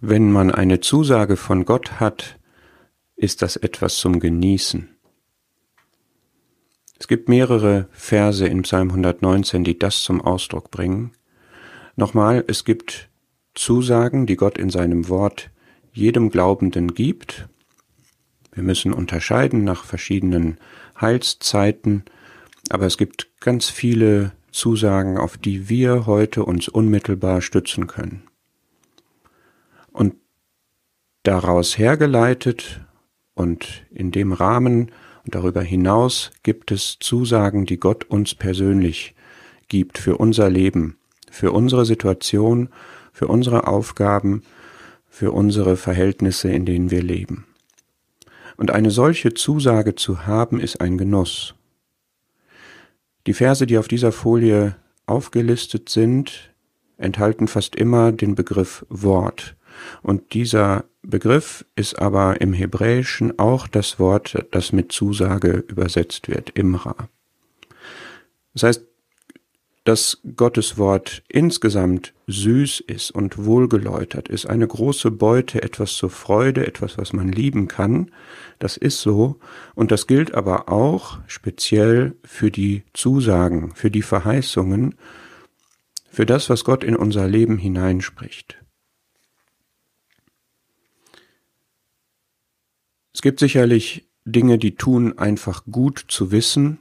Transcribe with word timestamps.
Wenn 0.00 0.30
man 0.30 0.50
eine 0.50 0.80
Zusage 0.80 1.38
von 1.38 1.64
Gott 1.64 2.00
hat, 2.00 2.38
ist 3.16 3.40
das 3.40 3.56
etwas 3.56 3.96
zum 3.96 4.20
Genießen. 4.20 4.90
Es 6.98 7.08
gibt 7.08 7.30
mehrere 7.30 7.88
Verse 7.92 8.46
in 8.46 8.62
Psalm 8.62 8.90
119, 8.90 9.64
die 9.64 9.78
das 9.78 10.02
zum 10.02 10.20
Ausdruck 10.20 10.70
bringen. 10.70 11.12
Nochmal, 11.96 12.44
es 12.46 12.66
gibt 12.66 13.08
Zusagen, 13.54 14.26
die 14.26 14.36
Gott 14.36 14.58
in 14.58 14.68
seinem 14.68 15.08
Wort 15.08 15.50
jedem 15.94 16.28
Glaubenden 16.28 16.92
gibt. 16.92 17.48
Wir 18.52 18.62
müssen 18.62 18.92
unterscheiden 18.92 19.64
nach 19.64 19.84
verschiedenen 19.84 20.58
Heilszeiten, 21.00 22.04
aber 22.68 22.84
es 22.84 22.98
gibt 22.98 23.30
ganz 23.40 23.70
viele 23.70 24.32
Zusagen, 24.50 25.16
auf 25.16 25.38
die 25.38 25.70
wir 25.70 26.04
heute 26.04 26.44
uns 26.44 26.68
unmittelbar 26.68 27.40
stützen 27.40 27.86
können. 27.86 28.24
Daraus 31.26 31.76
hergeleitet 31.76 32.82
und 33.34 33.84
in 33.90 34.12
dem 34.12 34.32
Rahmen 34.32 34.92
und 35.24 35.34
darüber 35.34 35.60
hinaus 35.60 36.30
gibt 36.44 36.70
es 36.70 36.98
Zusagen, 37.00 37.66
die 37.66 37.80
Gott 37.80 38.04
uns 38.04 38.36
persönlich 38.36 39.16
gibt 39.66 39.98
für 39.98 40.18
unser 40.18 40.48
Leben, 40.48 40.98
für 41.28 41.50
unsere 41.50 41.84
Situation, 41.84 42.68
für 43.12 43.26
unsere 43.26 43.66
Aufgaben, 43.66 44.44
für 45.08 45.32
unsere 45.32 45.76
Verhältnisse, 45.76 46.52
in 46.52 46.64
denen 46.64 46.92
wir 46.92 47.02
leben. 47.02 47.44
Und 48.56 48.70
eine 48.70 48.92
solche 48.92 49.34
Zusage 49.34 49.96
zu 49.96 50.28
haben, 50.28 50.60
ist 50.60 50.80
ein 50.80 50.96
Genuss. 50.96 51.56
Die 53.26 53.34
Verse, 53.34 53.66
die 53.66 53.78
auf 53.78 53.88
dieser 53.88 54.12
Folie 54.12 54.76
aufgelistet 55.06 55.88
sind, 55.88 56.54
enthalten 56.98 57.48
fast 57.48 57.74
immer 57.74 58.12
den 58.12 58.36
Begriff 58.36 58.86
Wort. 58.90 59.56
Und 60.02 60.34
dieser 60.34 60.84
Begriff 61.02 61.64
ist 61.76 61.98
aber 61.98 62.40
im 62.40 62.52
Hebräischen 62.52 63.38
auch 63.38 63.68
das 63.68 63.98
Wort, 63.98 64.46
das 64.50 64.72
mit 64.72 64.92
Zusage 64.92 65.64
übersetzt 65.68 66.28
wird, 66.28 66.50
Imra. 66.50 67.08
Das 68.54 68.62
heißt, 68.62 68.82
dass 69.86 70.18
Gottes 70.36 70.78
Wort 70.78 71.22
insgesamt 71.28 72.12
süß 72.26 72.80
ist 72.80 73.12
und 73.12 73.44
wohlgeläutert 73.44 74.28
ist, 74.28 74.46
eine 74.46 74.66
große 74.66 75.12
Beute, 75.12 75.62
etwas 75.62 75.94
zur 75.94 76.10
Freude, 76.10 76.66
etwas, 76.66 76.98
was 76.98 77.12
man 77.12 77.30
lieben 77.30 77.68
kann, 77.68 78.10
das 78.58 78.76
ist 78.76 79.00
so, 79.00 79.38
und 79.76 79.92
das 79.92 80.08
gilt 80.08 80.34
aber 80.34 80.68
auch 80.68 81.18
speziell 81.28 82.16
für 82.24 82.50
die 82.50 82.82
Zusagen, 82.94 83.76
für 83.76 83.92
die 83.92 84.02
Verheißungen, 84.02 84.96
für 86.10 86.26
das, 86.26 86.50
was 86.50 86.64
Gott 86.64 86.82
in 86.82 86.96
unser 86.96 87.28
Leben 87.28 87.56
hineinspricht. 87.56 88.58
Es 93.16 93.22
gibt 93.22 93.40
sicherlich 93.40 94.06
Dinge, 94.26 94.58
die 94.58 94.74
tun 94.74 95.16
einfach 95.16 95.64
gut 95.72 96.04
zu 96.06 96.32
wissen, 96.32 96.80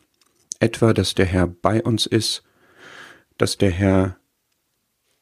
etwa, 0.59 0.93
dass 0.93 1.15
der 1.15 1.25
Herr 1.25 1.47
bei 1.47 1.81
uns 1.81 2.05
ist, 2.05 2.43
dass 3.37 3.57
der 3.57 3.71
Herr 3.71 4.17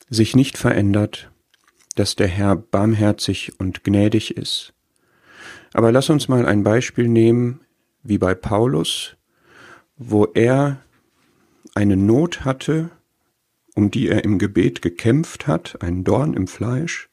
sich 0.10 0.36
nicht 0.36 0.58
verändert, 0.58 1.30
dass 1.94 2.16
der 2.16 2.28
Herr 2.28 2.56
barmherzig 2.56 3.60
und 3.60 3.84
gnädig 3.84 4.38
ist. 4.38 4.74
Aber 5.72 5.92
lass 5.92 6.10
uns 6.10 6.30
mal 6.30 6.48
ein 6.48 6.64
Beispiel 6.64 7.08
nehmen, 7.08 7.60
wie 8.02 8.18
bei 8.18 8.34
Paulus, 8.34 9.16
wo 9.98 10.26
er 10.34 10.82
eine 11.76 11.96
Not 11.96 12.44
hatte, 12.44 12.90
um 13.76 13.92
die 13.92 14.08
er 14.08 14.24
im 14.24 14.40
Gebet 14.40 14.82
gekämpft 14.82 15.46
hat, 15.46 15.80
ein 15.84 16.04
Dorn 16.04 16.34
im 16.34 16.48
Fleisch, 16.48 17.08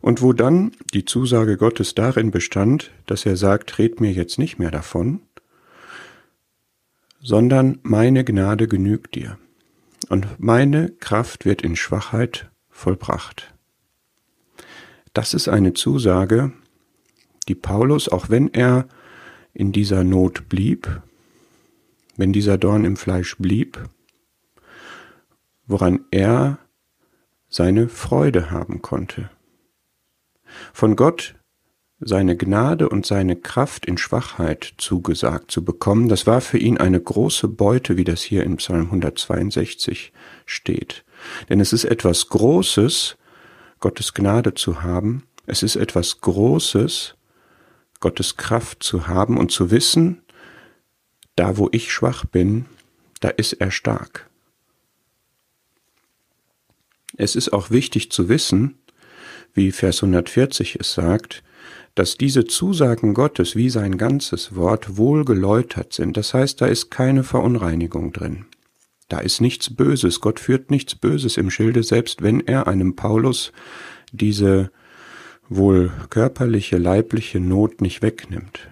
und 0.00 0.22
wo 0.22 0.32
dann 0.32 0.72
die 0.94 1.04
Zusage 1.04 1.56
Gottes 1.56 1.94
darin 1.94 2.30
bestand, 2.30 2.90
dass 3.06 3.26
er 3.26 3.36
sagt, 3.36 3.78
red 3.78 4.00
mir 4.00 4.12
jetzt 4.12 4.38
nicht 4.38 4.58
mehr 4.58 4.70
davon, 4.70 5.20
sondern 7.20 7.78
meine 7.82 8.24
Gnade 8.24 8.68
genügt 8.68 9.14
dir, 9.14 9.38
und 10.08 10.26
meine 10.38 10.90
Kraft 10.90 11.44
wird 11.44 11.62
in 11.62 11.76
Schwachheit 11.76 12.50
vollbracht. 12.70 13.52
Das 15.12 15.34
ist 15.34 15.48
eine 15.48 15.74
Zusage, 15.74 16.52
die 17.48 17.54
Paulus, 17.54 18.08
auch 18.08 18.30
wenn 18.30 18.52
er 18.54 18.88
in 19.52 19.72
dieser 19.72 20.04
Not 20.04 20.48
blieb, 20.48 21.02
wenn 22.16 22.32
dieser 22.32 22.58
Dorn 22.58 22.84
im 22.84 22.96
Fleisch 22.96 23.36
blieb, 23.36 23.78
woran 25.66 26.04
er 26.10 26.58
seine 27.48 27.88
Freude 27.88 28.50
haben 28.50 28.82
konnte 28.82 29.30
von 30.72 30.96
Gott 30.96 31.34
seine 32.00 32.36
Gnade 32.36 32.88
und 32.88 33.06
seine 33.06 33.34
Kraft 33.36 33.84
in 33.86 33.98
Schwachheit 33.98 34.74
zugesagt 34.78 35.50
zu 35.50 35.64
bekommen, 35.64 36.08
das 36.08 36.26
war 36.26 36.40
für 36.40 36.58
ihn 36.58 36.78
eine 36.78 37.00
große 37.00 37.48
Beute, 37.48 37.96
wie 37.96 38.04
das 38.04 38.22
hier 38.22 38.44
in 38.44 38.56
Psalm 38.58 38.86
162 38.86 40.12
steht. 40.46 41.04
Denn 41.48 41.60
es 41.60 41.72
ist 41.72 41.84
etwas 41.84 42.28
Großes, 42.28 43.16
Gottes 43.80 44.14
Gnade 44.14 44.54
zu 44.54 44.82
haben, 44.82 45.24
es 45.46 45.62
ist 45.62 45.76
etwas 45.76 46.20
Großes, 46.20 47.16
Gottes 48.00 48.36
Kraft 48.36 48.82
zu 48.82 49.08
haben 49.08 49.36
und 49.36 49.50
zu 49.50 49.70
wissen, 49.72 50.22
da 51.34 51.56
wo 51.56 51.68
ich 51.72 51.92
schwach 51.92 52.24
bin, 52.24 52.66
da 53.20 53.28
ist 53.28 53.54
er 53.54 53.70
stark. 53.70 54.28
Es 57.16 57.34
ist 57.34 57.52
auch 57.52 57.70
wichtig 57.70 58.12
zu 58.12 58.28
wissen, 58.28 58.78
wie 59.58 59.72
Vers 59.72 60.04
140 60.04 60.76
es 60.78 60.94
sagt, 60.94 61.42
dass 61.96 62.16
diese 62.16 62.44
Zusagen 62.44 63.12
Gottes 63.12 63.56
wie 63.56 63.70
sein 63.70 63.98
ganzes 63.98 64.54
Wort 64.54 64.96
wohl 64.96 65.24
geläutert 65.24 65.92
sind. 65.92 66.16
Das 66.16 66.32
heißt, 66.32 66.60
da 66.60 66.66
ist 66.66 66.92
keine 66.92 67.24
Verunreinigung 67.24 68.12
drin. 68.12 68.46
Da 69.08 69.18
ist 69.18 69.40
nichts 69.40 69.74
Böses. 69.74 70.20
Gott 70.20 70.38
führt 70.38 70.70
nichts 70.70 70.94
Böses 70.94 71.36
im 71.36 71.50
Schilde, 71.50 71.82
selbst 71.82 72.22
wenn 72.22 72.46
er 72.46 72.68
einem 72.68 72.94
Paulus 72.94 73.52
diese 74.12 74.70
wohl 75.48 75.90
körperliche, 76.08 76.78
leibliche 76.78 77.40
Not 77.40 77.80
nicht 77.80 78.00
wegnimmt. 78.00 78.68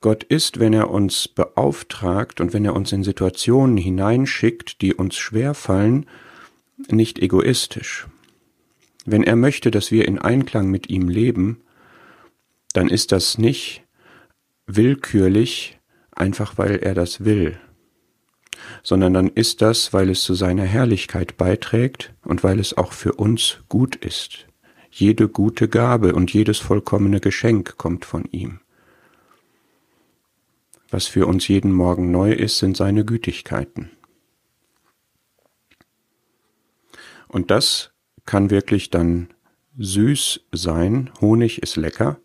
Gott 0.00 0.24
ist, 0.24 0.58
wenn 0.58 0.72
er 0.72 0.88
uns 0.90 1.28
beauftragt 1.28 2.40
und 2.40 2.54
wenn 2.54 2.64
er 2.64 2.74
uns 2.74 2.92
in 2.92 3.04
Situationen 3.04 3.76
hineinschickt, 3.76 4.80
die 4.80 4.94
uns 4.94 5.16
schwerfallen, 5.16 6.06
nicht 6.88 7.18
egoistisch. 7.18 8.06
Wenn 9.04 9.22
er 9.22 9.36
möchte, 9.36 9.70
dass 9.70 9.90
wir 9.90 10.06
in 10.08 10.18
Einklang 10.18 10.70
mit 10.70 10.88
ihm 10.88 11.08
leben, 11.08 11.62
dann 12.72 12.88
ist 12.88 13.12
das 13.12 13.38
nicht 13.38 13.84
willkürlich, 14.66 15.78
einfach 16.12 16.58
weil 16.58 16.76
er 16.76 16.94
das 16.94 17.24
will, 17.24 17.58
sondern 18.82 19.12
dann 19.14 19.28
ist 19.28 19.62
das, 19.62 19.92
weil 19.92 20.10
es 20.10 20.22
zu 20.22 20.34
seiner 20.34 20.64
Herrlichkeit 20.64 21.36
beiträgt 21.36 22.14
und 22.24 22.42
weil 22.42 22.58
es 22.58 22.76
auch 22.76 22.92
für 22.92 23.12
uns 23.14 23.58
gut 23.68 23.96
ist. 23.96 24.46
Jede 24.90 25.28
gute 25.28 25.68
Gabe 25.68 26.14
und 26.14 26.32
jedes 26.32 26.58
vollkommene 26.58 27.20
Geschenk 27.20 27.76
kommt 27.76 28.04
von 28.04 28.24
ihm. 28.30 28.60
Was 30.88 31.06
für 31.06 31.26
uns 31.26 31.48
jeden 31.48 31.72
Morgen 31.72 32.12
neu 32.12 32.32
ist, 32.32 32.58
sind 32.58 32.76
seine 32.76 33.04
Gütigkeiten. 33.04 33.90
Und 37.26 37.50
das 37.50 37.93
kann 38.26 38.50
wirklich 38.50 38.90
dann 38.90 39.28
süß 39.78 40.40
sein. 40.52 41.10
Honig 41.20 41.62
ist 41.62 41.76
lecker. 41.76 42.18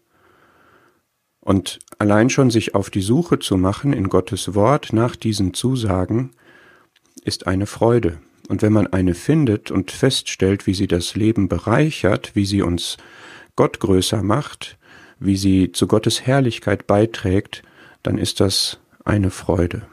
Und 1.42 1.80
allein 1.98 2.30
schon 2.30 2.52
sich 2.52 2.76
auf 2.76 2.90
die 2.90 3.02
Suche 3.02 3.40
zu 3.40 3.58
machen 3.58 3.94
in 3.94 4.10
Gottes 4.10 4.54
Wort 4.56 4.94
nach 4.94 5.16
diesen 5.16 5.54
Zusagen 5.54 6.32
ist 7.24 7.48
eine 7.48 7.66
Freude. 7.66 8.20
Und 8.50 8.62
wenn 8.62 8.74
man 8.74 8.88
eine 8.88 9.14
findet 9.14 9.72
und 9.72 9.92
feststellt, 9.92 10.68
wie 10.68 10.74
sie 10.74 10.88
das 10.88 11.16
Leben 11.16 11.48
bereichert, 11.48 12.36
wie 12.36 12.46
sie 12.46 12.62
uns 12.62 12.98
Gott 13.56 13.80
größer 13.80 14.24
macht, 14.24 14.78
wie 15.20 15.38
sie 15.38 15.72
zu 15.72 15.88
Gottes 15.88 16.26
Herrlichkeit 16.26 16.88
beiträgt, 16.88 17.62
dann 18.04 18.18
ist 18.18 18.40
das 18.40 18.80
eine 19.06 19.30
Freude. 19.30 19.84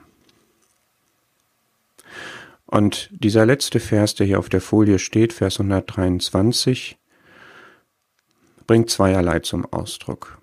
Und 2.67 3.09
dieser 3.13 3.47
letzte 3.47 3.81
Vers, 3.81 4.15
der 4.15 4.27
hier 4.27 4.39
auf 4.39 4.49
der 4.49 4.61
Folie 4.61 4.99
steht, 4.99 5.33
Vers 5.33 5.61
123, 5.61 6.99
bringt 8.67 8.91
zweierlei 8.91 9.41
zum 9.41 9.65
Ausdruck. 9.73 10.39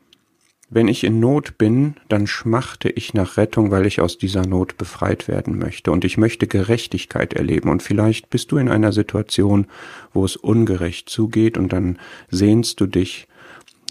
Wenn 0.70 0.88
ich 0.88 1.04
in 1.04 1.20
Not 1.20 1.60
bin, 1.60 1.98
dann 2.10 2.26
schmachte 2.26 2.90
ich 2.90 3.14
nach 3.14 3.38
Rettung, 3.38 3.70
weil 3.70 3.86
ich 3.86 4.02
aus 4.02 4.18
dieser 4.18 4.44
Not 4.44 4.78
befreit 4.78 5.28
werden 5.28 5.60
möchte. 5.60 5.92
Und 5.92 6.04
ich 6.04 6.18
möchte 6.18 6.48
Gerechtigkeit 6.48 7.34
erleben. 7.34 7.70
Und 7.70 7.84
vielleicht 7.84 8.32
bist 8.32 8.52
du 8.52 8.58
in 8.58 8.70
einer 8.70 8.92
Situation, 8.92 9.68
wo 10.14 10.26
es 10.26 10.36
ungerecht 10.36 11.10
zugeht, 11.10 11.60
und 11.60 11.74
dann 11.74 12.00
sehnst 12.32 12.82
du 12.82 12.88
dich 12.88 13.28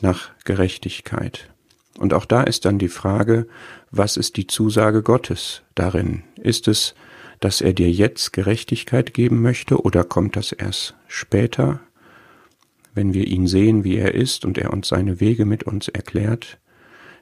nach 0.00 0.30
Gerechtigkeit. 0.44 1.50
Und 1.98 2.14
auch 2.14 2.24
da 2.24 2.42
ist 2.42 2.64
dann 2.64 2.80
die 2.80 2.88
Frage, 2.88 3.46
was 3.92 4.16
ist 4.16 4.36
die 4.36 4.48
Zusage 4.48 5.02
Gottes 5.02 5.62
darin? 5.76 6.24
Ist 6.36 6.66
es 6.66 6.96
dass 7.44 7.60
er 7.60 7.72
dir 7.72 7.90
jetzt 7.90 8.32
Gerechtigkeit 8.32 9.14
geben 9.14 9.42
möchte 9.42 9.80
oder 9.82 10.04
kommt 10.04 10.36
das 10.36 10.52
erst 10.52 10.94
später? 11.06 11.80
wenn 12.94 13.14
wir 13.14 13.26
ihn 13.26 13.46
sehen, 13.46 13.84
wie 13.84 13.96
er 13.96 14.14
ist 14.14 14.44
und 14.44 14.58
er 14.58 14.72
uns 14.72 14.88
seine 14.88 15.20
Wege 15.20 15.44
mit 15.44 15.64
uns 15.64 15.88
erklärt, 15.88 16.58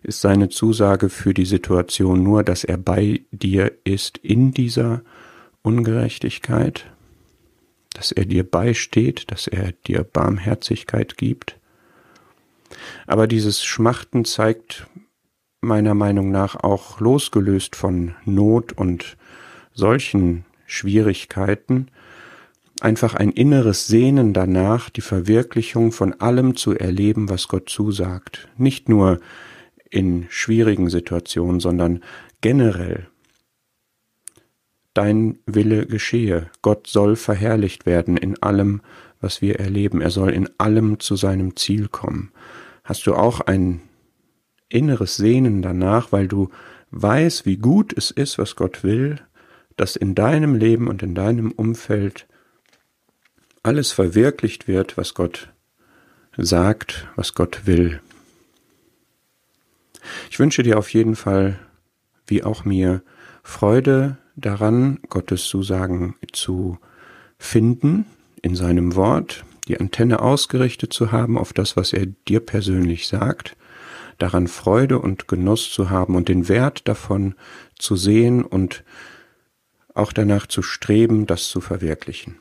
ist 0.03 0.21
seine 0.21 0.49
Zusage 0.49 1.09
für 1.09 1.35
die 1.35 1.45
Situation 1.45 2.23
nur, 2.23 2.43
dass 2.43 2.65
er 2.65 2.79
bei 2.79 3.21
dir 3.31 3.73
ist 3.85 4.19
in 4.19 4.53
dieser 4.53 5.03
Ungerechtigkeit, 5.63 6.87
dass 7.93 8.13
er 8.13 8.25
dir 8.25 8.49
beisteht, 8.49 9.31
dass 9.31 9.47
er 9.47 9.73
dir 9.87 10.05
Barmherzigkeit 10.05 11.17
gibt. 11.17 11.59
Aber 13.07 13.27
dieses 13.27 13.63
Schmachten 13.63 14.25
zeigt 14.25 14.87
meiner 15.61 15.95
Meinung 15.95 16.31
nach 16.31 16.57
auch 16.57 17.01
losgelöst 17.01 17.77
von 17.77 18.15
Not 18.25 18.73
und 18.73 19.19
solchen 19.73 20.45
Schwierigkeiten, 20.67 21.89
einfach 22.81 23.15
ein 23.15 23.31
inneres 23.31 23.87
Sehnen 23.87 24.33
danach, 24.33 24.91
die 24.91 25.01
Verwirklichung 25.01 25.93
von 25.93 26.15
allem 26.21 26.57
zu 26.57 26.75
erleben, 26.75 27.29
was 27.29 27.49
Gott 27.49 27.69
zusagt. 27.69 28.49
Nicht 28.57 28.89
nur 28.89 29.21
in 29.91 30.27
schwierigen 30.31 30.89
Situationen, 30.89 31.61
sondern 31.61 32.03
generell. 32.41 33.09
Dein 34.95 35.39
Wille 35.47 35.87
geschehe. 35.87 36.51
Gott 36.63 36.87
soll 36.87 37.17
verherrlicht 37.17 37.87
werden 37.87 38.17
in 38.17 38.43
allem, 38.43 38.81
was 39.21 39.43
wir 39.43 39.61
erleben. 39.61 40.01
Er 40.01 40.11
soll 40.11 40.31
in 40.31 40.49
allem 40.59 41.01
zu 41.01 41.17
seinem 41.17 41.57
Ziel 41.57 41.89
kommen. 41.89 42.33
Hast 42.83 43.07
du 43.07 43.15
auch 43.15 43.41
ein 43.41 43.83
inneres 44.69 45.17
Sehnen 45.17 45.63
danach, 45.63 46.13
weil 46.13 46.29
du 46.29 46.49
weißt, 46.91 47.47
wie 47.47 47.57
gut 47.57 47.93
es 47.97 48.11
ist, 48.11 48.39
was 48.39 48.57
Gott 48.57 48.83
will, 48.83 49.21
dass 49.81 49.97
in 49.97 50.15
deinem 50.15 50.55
Leben 50.55 50.89
und 50.89 51.03
in 51.03 51.15
deinem 51.15 51.53
Umfeld 51.53 52.27
alles 53.63 53.93
verwirklicht 53.93 54.69
wird, 54.69 54.99
was 54.99 55.15
Gott 55.15 55.55
sagt, 56.37 57.09
was 57.17 57.33
Gott 57.33 57.63
will. 57.65 58.03
Ich 60.31 60.39
wünsche 60.39 60.63
dir 60.63 60.77
auf 60.77 60.93
jeden 60.93 61.17
Fall, 61.17 61.59
wie 62.27 62.45
auch 62.45 62.67
mir, 62.67 63.03
Freude 63.43 64.19
daran, 64.37 64.99
Gottes 65.09 65.45
Zusagen 65.45 66.15
zu 66.31 66.79
finden 67.39 68.05
in 68.43 68.57
seinem 68.57 68.97
Wort, 68.97 69.47
die 69.67 69.81
Antenne 69.81 70.21
ausgerichtet 70.21 70.93
zu 70.93 71.11
haben 71.11 71.39
auf 71.39 71.55
das, 71.55 71.79
was 71.79 71.95
er 71.95 72.05
dir 72.29 72.41
persönlich 72.41 73.09
sagt, 73.09 73.57
daran 74.19 74.47
Freude 74.47 74.99
und 74.99 75.27
Genuss 75.27 75.71
zu 75.71 75.89
haben 75.89 76.17
und 76.17 76.29
den 76.29 76.51
Wert 76.51 76.87
davon 76.87 77.35
zu 77.79 77.97
sehen 77.97 78.45
und 78.45 78.85
auch 80.01 80.13
danach 80.13 80.47
zu 80.47 80.63
streben, 80.63 81.27
das 81.27 81.49
zu 81.49 81.61
verwirklichen. 81.61 82.39